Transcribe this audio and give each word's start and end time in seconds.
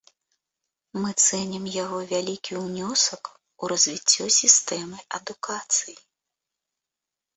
Мы 1.01 1.11
цэнім 1.25 1.67
яго 1.83 1.99
вялікі 2.13 2.53
ўнёсак 2.67 3.23
у 3.65 3.71
развіццё 3.75 4.25
сістэмы 4.41 4.97
адукацыі. 5.19 5.97